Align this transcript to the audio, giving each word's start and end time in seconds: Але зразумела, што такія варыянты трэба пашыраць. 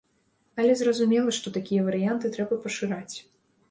Але 0.63 0.71
зразумела, 0.79 1.35
што 1.41 1.55
такія 1.59 1.87
варыянты 1.91 2.35
трэба 2.37 2.63
пашыраць. 2.69 3.15